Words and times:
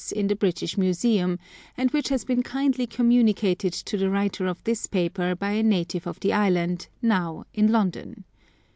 in 0.15 0.25
the 0.25 0.35
British 0.35 0.79
Museum, 0.79 1.37
and 1.77 1.91
which 1.91 2.09
has 2.09 2.25
been 2.25 2.41
kindly 2.41 2.87
communicated 2.87 3.71
to 3.71 3.97
the 3.97 4.09
writer 4.09 4.47
of 4.47 4.63
this 4.63 4.87
paper 4.87 5.35
by 5.35 5.51
a 5.51 5.61
native 5.61 6.07
of 6.07 6.19
the 6.21 6.33
island, 6.33 6.87
now 7.03 7.45
in 7.53 7.71
London. 7.71 8.23